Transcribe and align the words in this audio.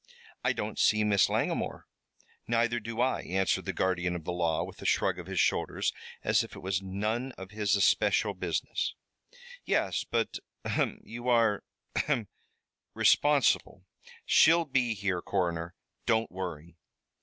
"I 0.43 0.51
don't 0.51 0.79
see 0.79 1.03
Miss 1.03 1.29
Langmore." 1.29 1.85
"Neither 2.47 2.79
do 2.79 2.99
I," 3.01 3.21
answered 3.21 3.65
the 3.65 3.71
guardian 3.71 4.15
of 4.15 4.23
the 4.23 4.31
law, 4.31 4.63
with 4.63 4.81
a 4.81 4.85
shrug 4.87 5.19
of 5.19 5.27
his 5.27 5.39
shoulders, 5.39 5.93
as 6.23 6.43
if 6.43 6.55
it 6.55 6.61
was 6.61 6.81
none 6.81 7.33
of 7.33 7.51
his 7.51 7.75
especial 7.75 8.33
business, 8.33 8.95
"Yes, 9.63 10.03
but 10.03 10.39
ahem! 10.65 11.01
you 11.03 11.29
are 11.29 11.61
ahem! 11.95 12.29
responsible" 12.95 13.85
"She'll 14.25 14.65
be 14.65 14.95
here, 14.95 15.21
coroner, 15.21 15.75
don't 16.07 16.31
worry." 16.31 16.77